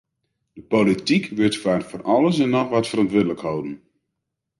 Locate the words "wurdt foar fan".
1.37-2.03